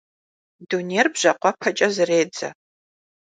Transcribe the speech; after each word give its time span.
Дунейр 0.69 1.07
бжьакъуэпэкӀэ 1.13 1.87
зэредзэ. 1.95 2.49